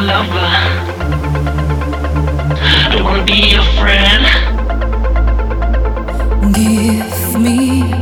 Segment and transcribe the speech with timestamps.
[0.00, 0.50] lover.
[2.90, 4.24] I wanna be your friend.
[6.54, 8.01] Give me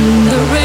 [0.00, 0.59] the rain.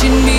[0.00, 0.29] Touching me.